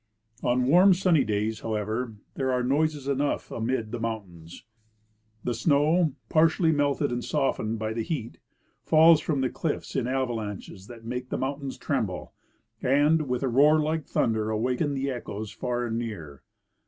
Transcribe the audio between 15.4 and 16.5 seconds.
far and near.